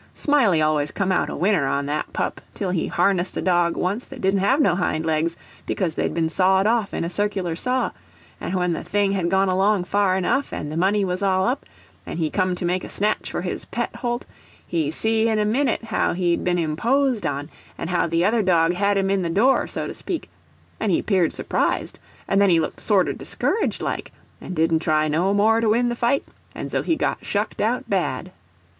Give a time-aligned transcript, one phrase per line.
[0.15, 4.19] Smiley always come out winner on that pup, till he harnessed a dog once that
[4.19, 7.91] didn't have no hind legs, because they'd been sawed off in a circular saw,
[8.39, 11.67] and when the thing had gone along far enough, and the money was all up,
[12.03, 14.25] and he come to make a snatch for his pet holt,
[14.65, 17.47] he see in a minute how he'd been imposed on,
[17.77, 20.31] and how the other dog had him in the door, so to speak,
[20.79, 24.11] and he 'peared surprised, and then he looked sorter discouraged like,
[24.41, 27.87] and didn't try no more to win the fight, and so he got shucked out
[27.87, 28.31] bad.